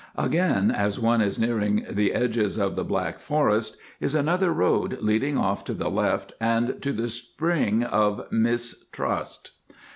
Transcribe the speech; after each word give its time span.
Again 0.17 0.71
as 0.71 0.99
one 0.99 1.21
is 1.21 1.37
nearing 1.37 1.85
the 1.87 2.11
edges 2.11 2.57
of 2.57 2.75
the 2.75 2.83
Black 2.83 3.19
Forest 3.19 3.77
is 3.99 4.15
another 4.15 4.51
road 4.51 4.97
leading 4.99 5.37
off 5.37 5.63
to 5.65 5.75
the 5.75 5.89
left 5.91 6.33
and 6.41 6.81
to 6.81 6.91
the 6.91 7.07
Spring 7.07 7.83
of 7.83 8.25
Mistrust. 8.31 9.51